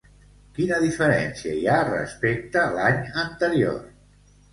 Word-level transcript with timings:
Quina 0.59 0.77
diferència 0.83 1.51
hi 1.59 1.67
ha 1.73 1.83
respecte 1.89 2.63
l'any 2.79 2.97
anterior? 3.25 3.77